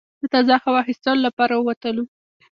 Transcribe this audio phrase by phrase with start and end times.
[0.21, 2.03] د تازه هوا اخیستلو لپاره ووتلو.